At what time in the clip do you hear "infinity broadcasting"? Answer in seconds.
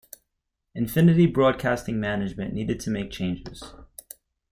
0.73-1.99